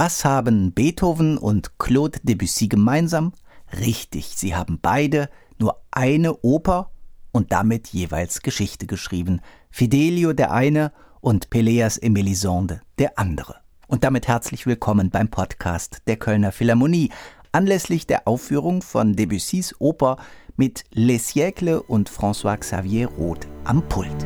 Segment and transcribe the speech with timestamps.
[0.00, 3.32] Was haben Beethoven und Claude Debussy gemeinsam?
[3.80, 5.28] Richtig, sie haben beide
[5.58, 6.92] nur eine Oper
[7.32, 9.40] und damit jeweils Geschichte geschrieben.
[9.72, 13.56] Fidelio der eine und Peleas et Melisande der andere.
[13.88, 17.10] Und damit herzlich willkommen beim Podcast der Kölner Philharmonie,
[17.50, 20.18] anlässlich der Aufführung von Debussys Oper
[20.54, 24.24] mit Les Siècles und François Xavier Roth am Pult.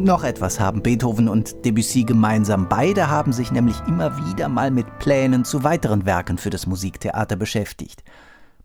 [0.00, 2.70] Und noch etwas haben Beethoven und Debussy gemeinsam.
[2.70, 7.36] Beide haben sich nämlich immer wieder mal mit Plänen zu weiteren Werken für das Musiktheater
[7.36, 8.02] beschäftigt.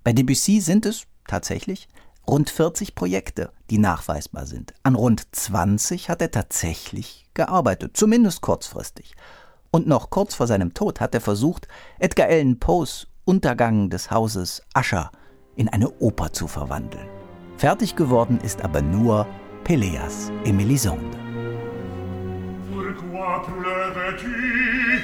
[0.06, 1.90] Bei Debussy sind es tatsächlich
[2.26, 4.74] rund 40 Projekte, die nachweisbar sind.
[4.84, 9.14] An rund 20 hat er tatsächlich gearbeitet, zumindest kurzfristig.
[9.72, 11.68] Und noch kurz vor seinem Tod hat er versucht,
[12.00, 15.12] Edgar Allan Poes Untergang des Hauses Usher
[15.58, 17.10] in eine Oper zu verwandeln.
[17.58, 19.28] Fertig geworden ist aber nur
[19.66, 20.54] Peleas et
[23.16, 25.02] Pourquoi pleurais-tu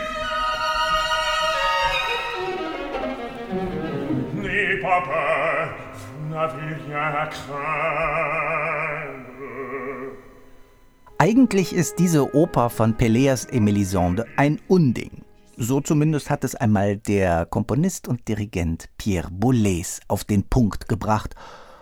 [4.36, 5.70] N'aie pas peur,
[6.20, 7.62] vous n'avez rien à craindre.
[11.20, 15.23] Eigentlich ist diese Oper von Peleas et Mélisande ein Unding.
[15.56, 21.36] So zumindest hat es einmal der Komponist und Dirigent Pierre Boulez auf den Punkt gebracht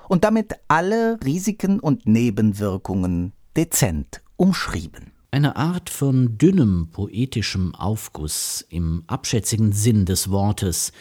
[0.09, 5.18] und damit alle Risiken und Nebenwirkungen dezent umschrieben.
[5.31, 10.91] Eine Art von dünnem poetischem Aufguss im abschätzigen Sinn des Wortes,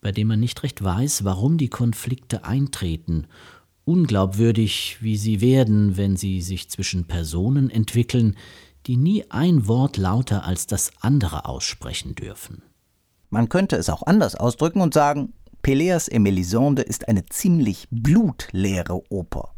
[0.00, 3.26] bei dem man nicht recht weiß, warum die Konflikte eintreten,
[3.84, 8.36] unglaubwürdig, wie sie werden, wenn sie sich zwischen Personen entwickeln,
[8.86, 12.62] die nie ein Wort lauter als das andere aussprechen dürfen.
[13.28, 19.02] Man könnte es auch anders ausdrücken und sagen, Peleas et Melisande ist eine ziemlich blutleere
[19.10, 19.55] Oper.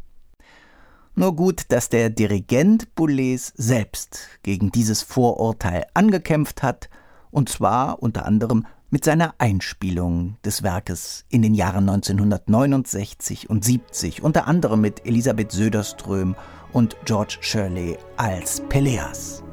[1.19, 6.89] Nur gut, dass der Dirigent Boulez selbst gegen dieses Vorurteil angekämpft hat,
[7.29, 14.23] und zwar unter anderem mit seiner Einspielung des Werkes in den Jahren 1969 und 70,
[14.23, 16.37] unter anderem mit Elisabeth Söderström
[16.71, 19.43] und George Shirley als Peleas.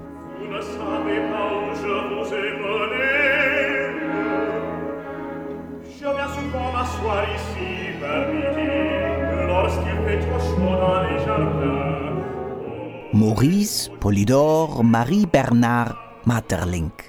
[13.12, 17.04] Maurice Polydor Marie Bernard Maeterlinck,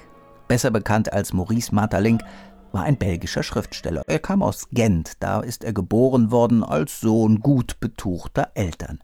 [0.46, 2.22] besser bekannt als Maurice Maeterlinck,
[2.70, 4.02] war ein belgischer Schriftsteller.
[4.06, 9.00] Er kam aus Gent, da ist er geboren worden als Sohn gut betuchter Eltern.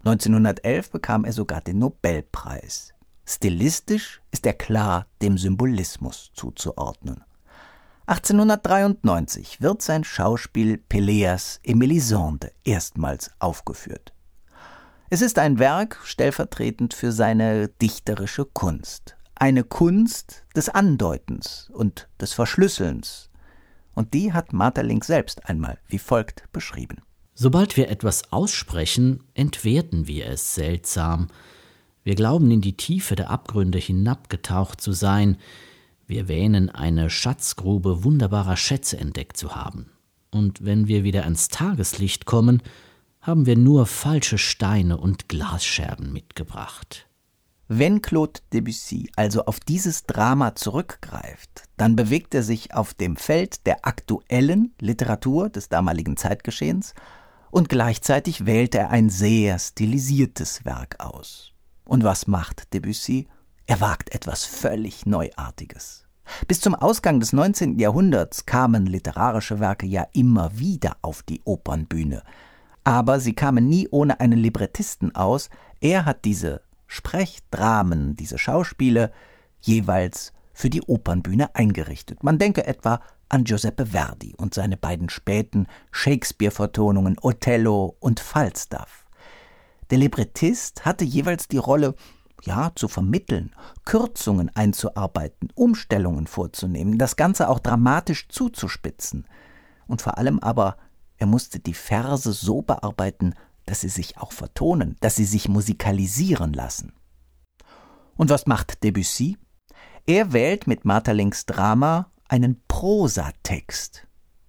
[0.00, 2.94] 1911 bekam er sogar den Nobelpreis.
[3.24, 7.22] Stilistisch ist er klar dem Symbolismus zuzuordnen.
[8.06, 14.12] 1893 wird sein Schauspiel Peleas et Melisande erstmals aufgeführt.
[15.10, 19.16] Es ist ein Werk stellvertretend für seine dichterische Kunst.
[19.34, 23.28] Eine Kunst des Andeutens und des Verschlüsselns.
[23.94, 27.02] Und die hat Marterlink selbst einmal wie folgt beschrieben.
[27.34, 31.28] Sobald wir etwas aussprechen, entwerten wir es seltsam.
[32.02, 35.36] Wir glauben in die Tiefe der Abgründe hinabgetaucht zu sein,
[36.06, 39.90] wir wähnen eine Schatzgrube wunderbarer Schätze entdeckt zu haben.
[40.30, 42.62] Und wenn wir wieder ans Tageslicht kommen,
[43.24, 47.08] haben wir nur falsche Steine und Glasscherben mitgebracht.
[47.68, 53.66] Wenn Claude Debussy also auf dieses Drama zurückgreift, dann bewegt er sich auf dem Feld
[53.66, 56.92] der aktuellen Literatur des damaligen Zeitgeschehens
[57.50, 61.52] und gleichzeitig wählt er ein sehr stilisiertes Werk aus.
[61.86, 63.26] Und was macht Debussy?
[63.64, 66.06] Er wagt etwas völlig Neuartiges.
[66.46, 67.78] Bis zum Ausgang des 19.
[67.78, 72.22] Jahrhunderts kamen literarische Werke ja immer wieder auf die Opernbühne.
[72.84, 75.48] Aber sie kamen nie ohne einen Librettisten aus.
[75.80, 79.10] Er hat diese Sprechdramen, diese Schauspiele
[79.60, 82.22] jeweils für die Opernbühne eingerichtet.
[82.22, 89.04] Man denke etwa an Giuseppe Verdi und seine beiden späten Shakespeare-Vertonungen Othello und Falstaff.
[89.90, 91.94] Der Librettist hatte jeweils die Rolle
[92.42, 93.52] ja, zu vermitteln,
[93.84, 99.26] Kürzungen einzuarbeiten, Umstellungen vorzunehmen, das Ganze auch dramatisch zuzuspitzen.
[99.86, 100.76] Und vor allem aber,
[101.18, 103.34] er musste die Verse so bearbeiten,
[103.66, 106.92] dass sie sich auch vertonen, dass sie sich musikalisieren lassen.
[108.16, 109.38] Und was macht Debussy?
[110.06, 114.06] Er wählt mit Maeterlinks Drama einen Prosatext.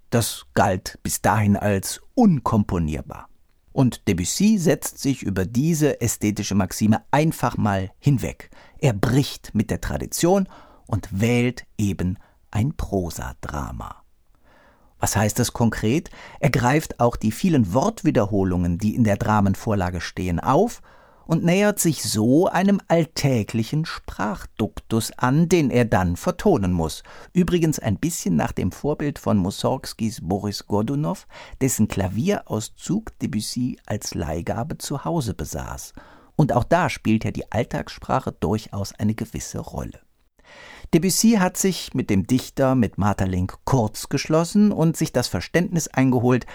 [0.10, 3.30] Das galt bis dahin als unkomponierbar.
[3.72, 8.50] Und Debussy setzt sich über diese ästhetische Maxime einfach mal hinweg.
[8.80, 10.48] Er bricht mit der Tradition
[10.88, 12.18] und wählt eben
[12.52, 14.05] ein Prosadrama.
[15.06, 16.10] Was heißt das konkret?
[16.40, 20.82] Er greift auch die vielen Wortwiederholungen, die in der Dramenvorlage stehen, auf
[21.28, 27.04] und nähert sich so einem alltäglichen Sprachduktus an, den er dann vertonen muss.
[27.34, 31.28] Übrigens ein bisschen nach dem Vorbild von Mussorgskis Boris Godunow,
[31.62, 35.94] dessen Klavierauszug Debussy als Leihgabe zu Hause besaß.
[36.36, 40.05] Und auch da spielt ja die Alltagssprache durchaus eine gewisse Rolle.
[40.94, 46.46] Debussy hat sich mit dem Dichter, mit Maeterlinck kurz geschlossen und sich das Verständnis eingeholt,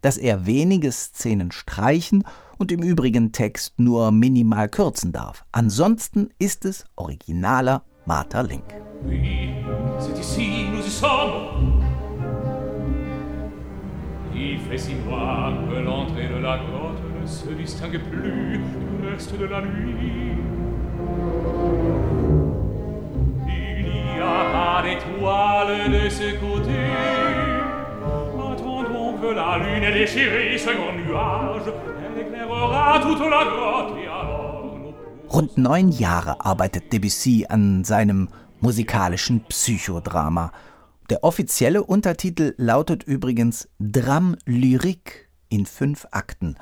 [0.00, 2.24] dass er wenige Szenen streichen
[2.58, 5.44] und im übrigen Text nur minimal kürzen darf.
[5.52, 8.64] Ansonsten ist es originaler Maeterlinck.
[9.04, 9.40] Oui.
[14.42, 19.36] Il fait si noir que l'entrée de la grotte ne se distingue plus du reste
[19.38, 20.38] de la nuit.
[24.80, 26.80] Pas d'étoiles de ce côté.
[28.32, 31.70] Attendons que la lune ait déchiré ce grand nuage.
[32.02, 34.94] Elle éclairera toute la grotte et alors
[35.28, 38.28] Rund neun Jahre arbeitet Debussy an seinem
[38.62, 40.50] musikalischen Psychodrama.
[41.10, 46.56] Der offizielle Untertitel lautet übrigens Drame lyrique in fünf Akten.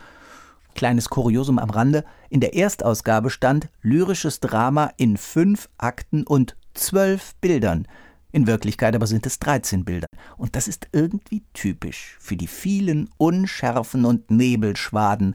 [0.75, 7.37] Kleines Kuriosum am Rande: In der Erstausgabe stand lyrisches Drama in fünf Akten und zwölf
[7.41, 7.87] Bildern.
[8.31, 10.07] In Wirklichkeit aber sind es 13 Bilder.
[10.37, 15.35] Und das ist irgendwie typisch für die vielen Unschärfen und Nebelschwaden,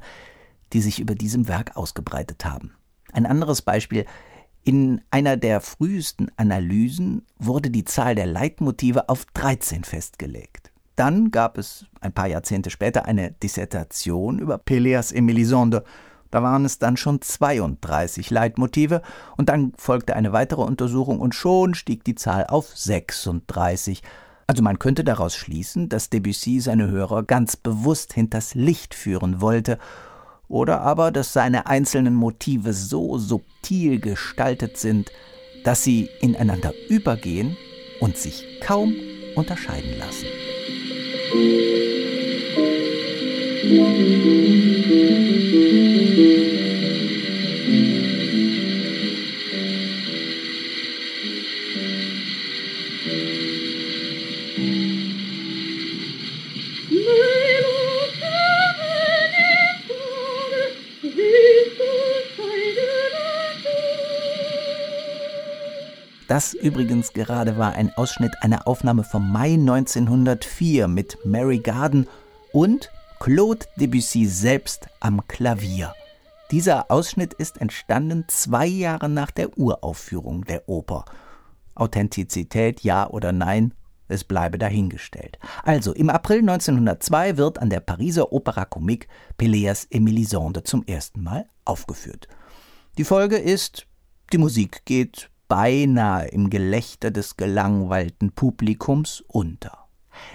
[0.73, 2.73] die sich über diesem Werk ausgebreitet haben.
[3.11, 4.05] Ein anderes Beispiel.
[4.63, 10.71] In einer der frühesten Analysen wurde die Zahl der Leitmotive auf 13 festgelegt.
[10.95, 15.83] Dann gab es ein paar Jahrzehnte später eine Dissertation über Peleas et Melisande.
[16.33, 19.03] Da waren es dann schon 32 Leitmotive
[19.37, 24.01] und dann folgte eine weitere Untersuchung und schon stieg die Zahl auf 36.
[24.47, 29.77] Also man könnte daraus schließen, dass Debussy seine Hörer ganz bewusst hinters Licht führen wollte
[30.47, 35.11] oder aber, dass seine einzelnen Motive so subtil gestaltet sind,
[35.63, 37.57] dass sie ineinander übergehen
[37.99, 38.95] und sich kaum
[39.35, 40.25] unterscheiden lassen.
[66.27, 72.07] Das übrigens gerade war ein Ausschnitt einer Aufnahme vom Mai 1904 mit Mary Garden
[72.53, 72.89] und
[73.19, 75.93] Claude Debussy selbst am Klavier.
[76.51, 81.05] Dieser Ausschnitt ist entstanden zwei Jahre nach der Uraufführung der Oper.
[81.75, 83.73] Authentizität ja oder nein,
[84.07, 85.39] es bleibe dahingestellt.
[85.63, 91.23] Also, im April 1902 wird an der Pariser Opera Comique Peleas et Melisande zum ersten
[91.23, 92.27] Mal aufgeführt.
[92.97, 93.87] Die Folge ist,
[94.31, 99.87] die Musik geht beinahe im Gelächter des gelangweilten Publikums unter.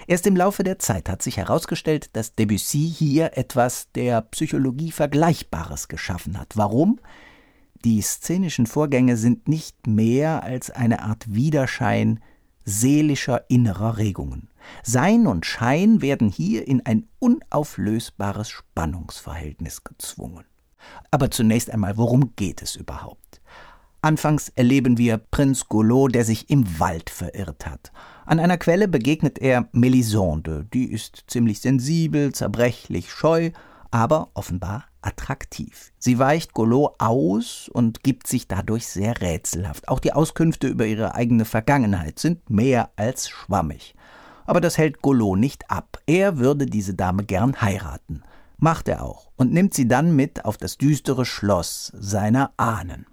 [0.07, 5.89] Erst im Laufe der Zeit hat sich herausgestellt, dass Debussy hier etwas der Psychologie Vergleichbares
[5.89, 6.55] geschaffen hat.
[6.55, 7.01] Warum?
[7.83, 12.21] Die szenischen Vorgänge sind nicht mehr als eine Art Widerschein
[12.63, 14.47] seelischer innerer Regungen.
[14.83, 20.45] Sein und Schein werden hier in ein unauflösbares Spannungsverhältnis gezwungen.
[21.11, 23.41] Aber zunächst einmal, worum geht es überhaupt?
[24.01, 27.91] Anfangs erleben wir Prinz Golot, der sich im Wald verirrt hat.
[28.25, 33.51] An einer Quelle begegnet er Melisande, die ist ziemlich sensibel, zerbrechlich, scheu,
[33.91, 35.91] aber offenbar attraktiv.
[35.97, 39.89] Sie weicht Golot aus und gibt sich dadurch sehr rätselhaft.
[39.89, 43.95] Auch die Auskünfte über ihre eigene Vergangenheit sind mehr als schwammig.
[44.45, 45.99] Aber das hält Golot nicht ab.
[46.05, 48.23] Er würde diese Dame gern heiraten.
[48.57, 53.05] Macht er auch und nimmt sie dann mit auf das düstere Schloss seiner Ahnen.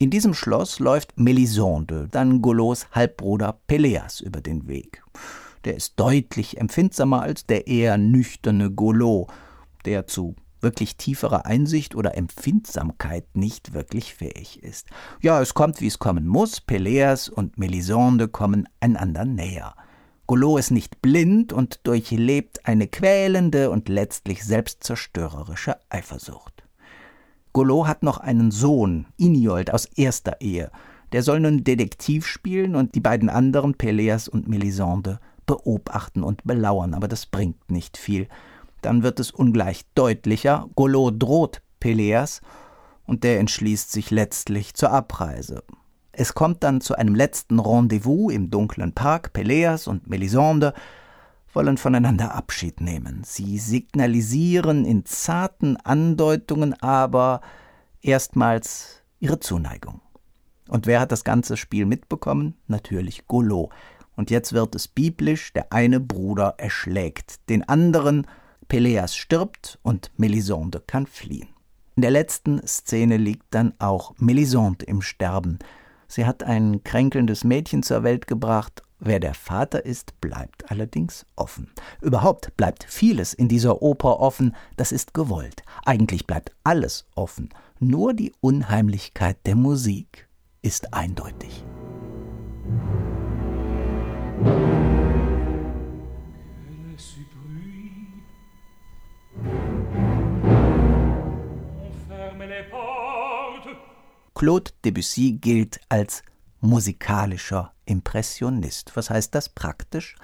[0.00, 5.02] In diesem Schloss läuft Melisande, dann Golos Halbbruder Peleas über den Weg.
[5.64, 9.26] Der ist deutlich empfindsamer als der eher nüchterne Golot,
[9.84, 14.86] der zu wirklich tieferer Einsicht oder Empfindsamkeit nicht wirklich fähig ist.
[15.20, 16.60] Ja, es kommt, wie es kommen muss.
[16.60, 19.74] Peleas und Melisande kommen einander näher.
[20.28, 26.57] Golot ist nicht blind und durchlebt eine quälende und letztlich selbstzerstörerische Eifersucht.
[27.58, 30.70] Golot hat noch einen Sohn, Iniold, aus erster Ehe.
[31.10, 36.94] Der soll nun Detektiv spielen und die beiden anderen, Peleas und Melisande, beobachten und belauern,
[36.94, 38.28] aber das bringt nicht viel.
[38.80, 42.42] Dann wird es ungleich deutlicher, Golot droht Peleas
[43.06, 45.64] und der entschließt sich letztlich zur Abreise.
[46.12, 49.32] Es kommt dann zu einem letzten Rendezvous im dunklen Park.
[49.32, 50.74] Peleas und Melisande
[51.58, 53.22] wollen voneinander Abschied nehmen.
[53.24, 57.40] Sie signalisieren in zarten Andeutungen aber
[58.00, 60.00] erstmals ihre Zuneigung.
[60.68, 62.54] Und wer hat das ganze Spiel mitbekommen?
[62.68, 63.70] Natürlich Golo.
[64.14, 68.28] Und jetzt wird es biblisch, der eine Bruder erschlägt den anderen,
[68.68, 71.48] Peleas stirbt und Melisande kann fliehen.
[71.96, 75.58] In der letzten Szene liegt dann auch Melisande im Sterben.
[76.06, 78.82] Sie hat ein kränkelndes Mädchen zur Welt gebracht.
[79.00, 81.70] Wer der Vater ist, bleibt allerdings offen.
[82.00, 85.62] Überhaupt bleibt vieles in dieser Oper offen, das ist gewollt.
[85.84, 87.48] Eigentlich bleibt alles offen.
[87.78, 90.28] Nur die Unheimlichkeit der Musik
[90.62, 91.64] ist eindeutig.
[104.34, 106.22] Claude Debussy gilt als
[106.60, 108.92] musikalischer Impressionist.
[108.94, 110.16] Was heißt das praktisch?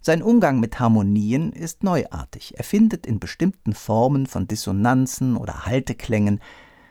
[0.00, 2.56] Sein Umgang mit Harmonien ist neuartig.
[2.56, 6.40] Er findet in bestimmten Formen von Dissonanzen oder Halteklängen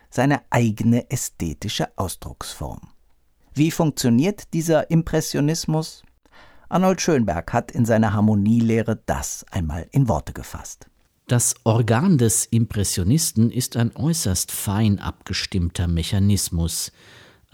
[0.10, 2.82] seine eigene ästhetische Ausdrucksform.
[3.54, 6.04] Wie funktioniert dieser Impressionismus?
[6.68, 10.88] Arnold Schönberg hat in seiner Harmonielehre das einmal in Worte gefasst.
[11.28, 16.92] Das Organ des Impressionisten ist ein äußerst fein abgestimmter Mechanismus,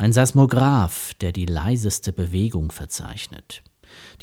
[0.02, 3.62] ein Seismograph, der die leiseste Bewegung verzeichnet.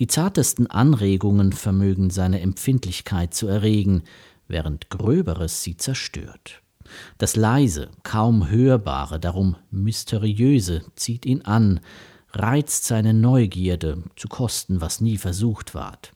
[0.01, 4.03] Die zartesten Anregungen vermögen seine Empfindlichkeit zu erregen,
[4.49, 6.63] während Gröberes sie zerstört.
[7.17, 11.79] Das leise, kaum hörbare, darum mysteriöse zieht ihn an,
[12.33, 16.13] reizt seine Neugierde zu Kosten, was nie versucht ward.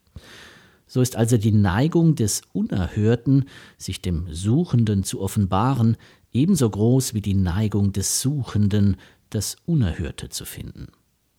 [0.88, 3.44] So ist also die Neigung des Unerhörten,
[3.78, 5.96] sich dem Suchenden zu offenbaren,
[6.32, 8.96] ebenso groß wie die Neigung des Suchenden,
[9.34, 10.88] das Unerhörte zu finden.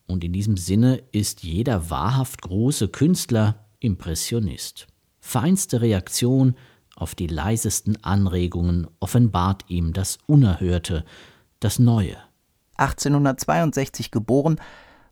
[0.06, 4.86] Und in diesem Sinne ist jeder wahrhaft große Künstler Impressionist.
[5.20, 6.54] Feinste Reaktion
[6.96, 11.04] auf die leisesten Anregungen offenbart ihm das Unerhörte,
[11.60, 12.16] das Neue.
[12.76, 14.60] 1862 geboren,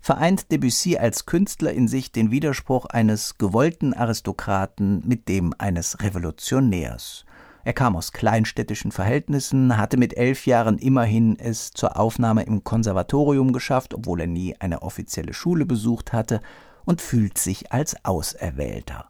[0.01, 7.25] vereint Debussy als Künstler in sich den Widerspruch eines gewollten Aristokraten mit dem eines Revolutionärs.
[7.65, 13.53] Er kam aus kleinstädtischen Verhältnissen, hatte mit elf Jahren immerhin es zur Aufnahme im Konservatorium
[13.53, 16.41] geschafft, obwohl er nie eine offizielle Schule besucht hatte,
[16.85, 19.07] und fühlt sich als Auserwählter.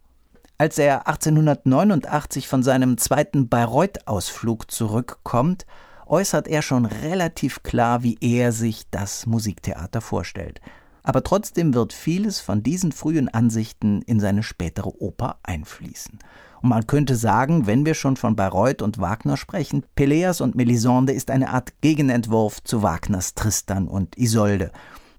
[0.59, 5.66] Als er 1889 von seinem zweiten Bayreuth-Ausflug zurückkommt,
[6.06, 10.61] äußert er schon relativ klar, wie er sich das Musiktheater vorstellt
[11.02, 16.18] aber trotzdem wird vieles von diesen frühen Ansichten in seine spätere Oper einfließen.
[16.62, 21.12] Und man könnte sagen, wenn wir schon von Bayreuth und Wagner sprechen, Peleas und Melisande
[21.12, 24.71] ist eine Art Gegenentwurf zu Wagners Tristan und Isolde.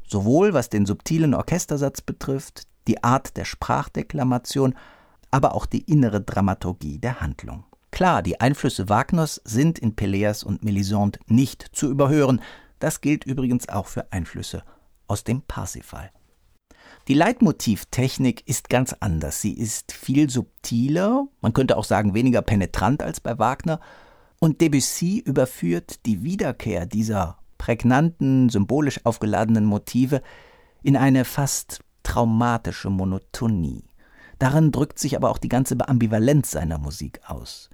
[0.08, 4.76] Sowohl was den subtilen Orchestersatz betrifft, die Art der Sprachdeklamation,
[5.32, 7.66] aber auch die innere Dramaturgie der Handlung.
[7.92, 12.42] Klar, die Einflüsse Wagners sind in Peleas und Melisande nicht zu überhören.
[12.80, 14.64] Das gilt übrigens auch für Einflüsse
[15.08, 16.10] aus dem Parsifal.
[17.10, 19.42] Die Leitmotivtechnik ist ganz anders.
[19.42, 23.82] Sie ist viel subtiler, man könnte auch sagen weniger penetrant als bei Wagner,
[24.40, 30.22] und Debussy überführt die Wiederkehr dieser prägnanten, symbolisch aufgeladenen Motive
[30.82, 33.84] in eine fast traumatische Monotonie.
[34.40, 37.70] Darin drückt sich aber auch die ganze Ambivalenz seiner Musik aus.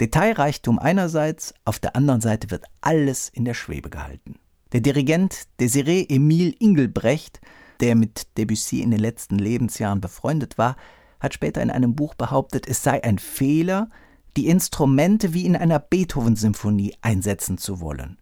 [0.00, 4.36] Detailreichtum einerseits, auf der anderen Seite wird alles in der Schwebe gehalten.
[4.72, 7.40] Der Dirigent Desiré Emile Ingelbrecht,
[7.80, 10.76] der mit Debussy in den letzten Lebensjahren befreundet war,
[11.20, 13.90] hat später in einem Buch behauptet, es sei ein Fehler,
[14.36, 18.18] die Instrumente wie in einer Beethoven-Symphonie einsetzen zu wollen.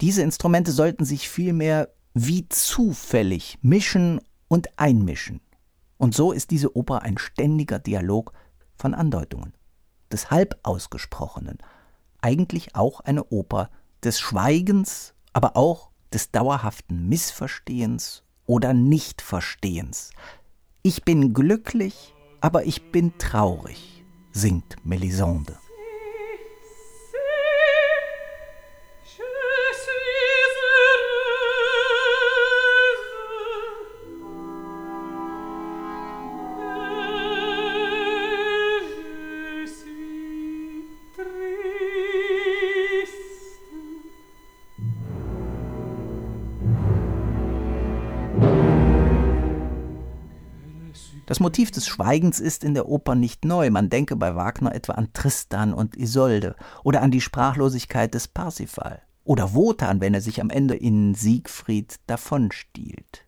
[0.00, 5.40] Diese Instrumente sollten sich vielmehr wie zufällig mischen und einmischen.
[5.96, 8.32] Und so ist diese Oper ein ständiger Dialog
[8.76, 9.52] von Andeutungen,
[10.12, 11.58] des Halbausgesprochenen,
[12.20, 13.70] eigentlich auch eine Oper
[14.04, 20.10] des Schweigens aber auch des dauerhaften Missverstehens oder Nichtverstehens.
[20.82, 25.56] Ich bin glücklich, aber ich bin traurig, singt Melisande.
[51.38, 53.70] Das Motiv des Schweigens ist in der Oper nicht neu.
[53.70, 59.02] Man denke bei Wagner etwa an Tristan und Isolde oder an die Sprachlosigkeit des Parsifal
[59.22, 63.24] oder Wotan, wenn er sich am Ende in Siegfried davonstiehlt.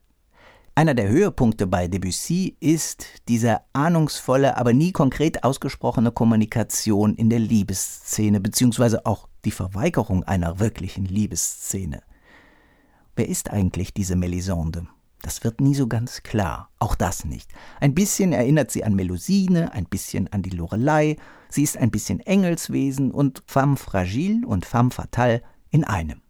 [0.75, 7.39] Einer der Höhepunkte bei Debussy ist diese ahnungsvolle, aber nie konkret ausgesprochene Kommunikation in der
[7.39, 12.03] Liebesszene, beziehungsweise auch die Verweigerung einer wirklichen Liebesszene.
[13.15, 14.89] Wer ist eigentlich diese Melisande?
[15.23, 17.51] Das wird nie so ganz klar, auch das nicht.
[17.81, 21.17] Ein bisschen erinnert sie an Melusine, ein bisschen an die Lorelei,
[21.49, 26.23] sie ist ein bisschen Engelswesen und femme fragile und femme fatale in einem.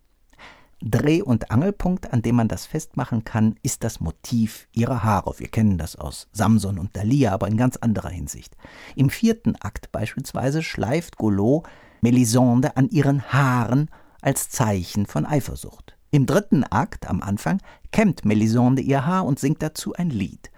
[0.82, 5.34] Dreh- und Angelpunkt, an dem man das festmachen kann, ist das Motiv ihrer Haare.
[5.36, 8.56] Wir kennen das aus Samson und Dalia, aber in ganz anderer Hinsicht.
[8.96, 11.68] Im vierten Akt beispielsweise schleift Golot
[12.00, 13.90] Melisande an ihren Haaren
[14.22, 15.98] als Zeichen von Eifersucht.
[16.10, 17.60] Im dritten Akt, am Anfang,
[17.92, 20.50] kämmt Melisande ihr Haar und singt dazu ein Lied.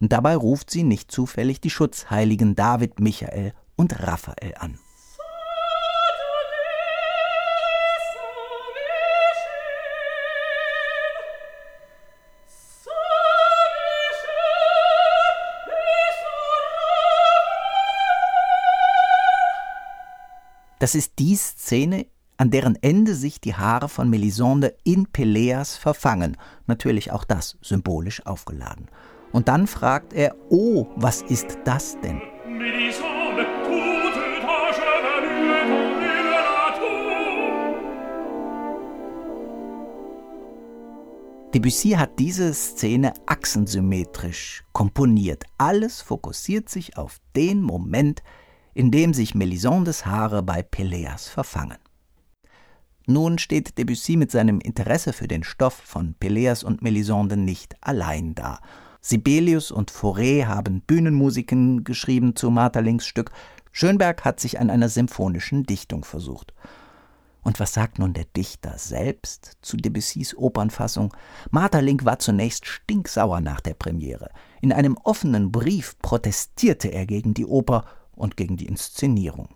[0.00, 4.78] Dabei ruft sie nicht zufällig die Schutzheiligen David, Michael und Raphael an.
[20.78, 26.36] Das ist die Szene, an deren Ende sich die Haare von Melisande in Peleas verfangen.
[26.66, 28.88] Natürlich auch das symbolisch aufgeladen.
[29.32, 32.20] Und dann fragt er, oh, was ist das denn?
[41.54, 45.44] Debussy hat diese Szene achsensymmetrisch komponiert.
[45.56, 48.22] Alles fokussiert sich auf den Moment,
[48.74, 51.78] in dem sich Melisandes Haare bei Peleas verfangen.
[53.06, 58.34] Nun steht Debussy mit seinem Interesse für den Stoff von Peleas und Melisande nicht allein
[58.34, 58.58] da.
[59.00, 63.30] Sibelius und Fauré haben Bühnenmusiken geschrieben zu Marterlings Stück.
[63.70, 66.52] Schönberg hat sich an einer symphonischen Dichtung versucht.
[67.44, 71.14] Und was sagt nun der Dichter selbst zu Debussys Opernfassung?
[71.52, 74.30] Marterling war zunächst stinksauer nach der Premiere.
[74.60, 79.50] In einem offenen Brief protestierte er gegen die Oper und gegen die Inszenierung.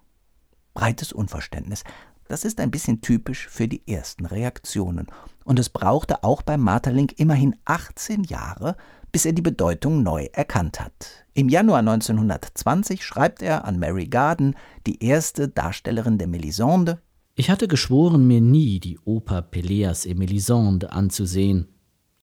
[0.73, 1.83] Breites Unverständnis.
[2.31, 5.09] Das ist ein bisschen typisch für die ersten Reaktionen.
[5.43, 8.77] Und es brauchte auch beim Marterling immerhin 18 Jahre,
[9.11, 11.27] bis er die Bedeutung neu erkannt hat.
[11.35, 14.55] Im Januar 1920 schreibt er an Mary Garden,
[14.87, 17.03] die erste Darstellerin der Melisande,
[17.35, 21.67] ich hatte geschworen, mir nie die Oper Peleas et Melisande anzusehen.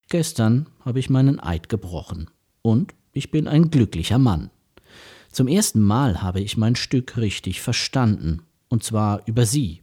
[0.10, 2.30] Gestern habe ich meinen Eid gebrochen.
[2.62, 4.52] Und ich bin ein glücklicher Mann.
[5.32, 9.82] Zum ersten Mal habe ich mein Stück richtig verstanden, und zwar über sie.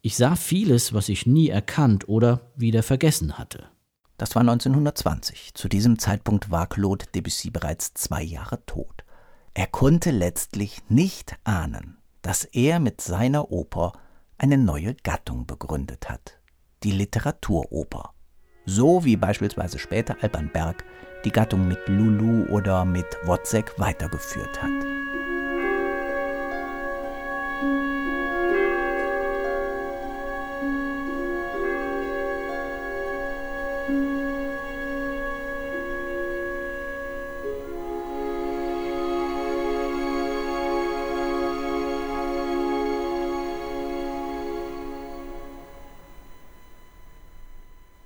[0.00, 3.68] Ich sah vieles, was ich nie erkannt oder wieder vergessen hatte.
[4.16, 5.54] Das war 1920.
[5.54, 9.04] Zu diesem Zeitpunkt war Claude Debussy bereits zwei Jahre tot.
[9.54, 13.92] Er konnte letztlich nicht ahnen, dass er mit seiner Oper
[14.36, 16.38] eine neue Gattung begründet hat,
[16.84, 18.14] die Literaturoper.
[18.66, 20.84] So wie beispielsweise später Alban Berg
[21.24, 24.97] die Gattung mit Lulu oder mit Wozzeck weitergeführt hat.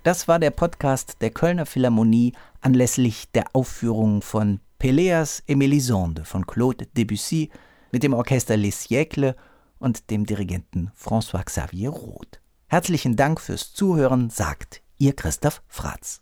[0.02, 6.44] Das war der Podcast der Kölner Philharmonie anlässlich der Aufführung von Peleas et Mélisande von
[6.44, 7.50] Claude Debussy
[7.92, 9.36] mit dem Orchester Les Siècles
[9.78, 12.40] und dem Dirigenten François Xavier Roth.
[12.66, 16.20] Herzlichen Dank fürs Zuhören, sagt Ihr Christoph Fratz.